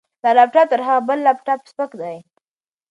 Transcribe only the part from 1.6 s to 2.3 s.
سپک دی.